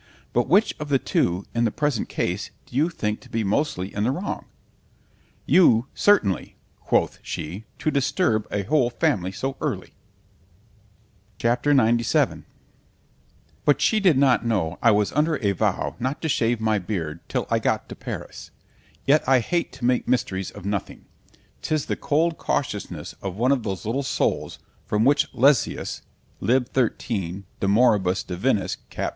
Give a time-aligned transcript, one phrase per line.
[0.33, 3.93] ————But which of the two, in the present case, do you think to be mostly
[3.93, 4.45] in the wrong?
[5.45, 9.93] You, certainly: quoth she, to disturb a whole family so early.
[11.39, 11.77] C H A P.
[11.77, 12.45] XCVII
[13.63, 17.19] ——But she did not know I was under a vow not to shave my beard
[17.29, 23.13] till I got to Paris;——yet I hate to make mysteries of nothing;——'tis the cold cautiousness
[23.21, 26.01] of one of those little souls from which _Lessius
[26.39, 26.69] (lib.
[26.69, 27.45] 13.
[27.59, 29.09] de moribus divinis, cap.